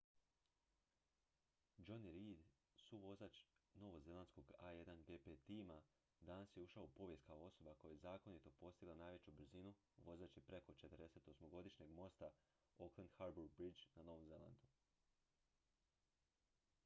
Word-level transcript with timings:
jonny 1.87 2.11
reid 2.13 2.39
suvozač 2.83 3.41
novozelandskog 3.81 4.53
a1gp 4.69 5.35
tima 5.47 5.75
danas 6.29 6.53
je 6.55 6.61
ušao 6.63 6.83
u 6.89 6.89
povijest 6.99 7.25
kao 7.27 7.43
osoba 7.49 7.75
koja 7.81 7.91
je 7.91 7.97
zakonito 8.03 8.51
postigla 8.61 8.95
najveću 8.95 9.31
brzinu 9.41 9.73
vozeći 10.07 10.41
preko 10.47 10.73
48-godišnjeg 10.81 11.89
mosta 11.99 12.31
auckland 12.79 13.09
harbour 13.19 13.49
bridge 13.57 13.83
na 13.95 14.03
novom 14.09 14.25
zelandu 14.33 14.65